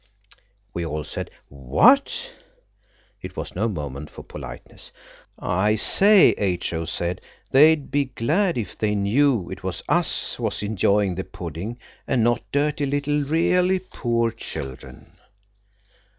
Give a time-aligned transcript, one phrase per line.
[0.73, 2.31] We all said, "What?"
[3.21, 4.91] It was no moment for politeness.
[5.37, 6.85] "I say," H.O.
[6.85, 11.77] said, "they'd be glad if they knew it was us was enjoying the pudding,
[12.07, 15.19] and not dirty little, really poor children."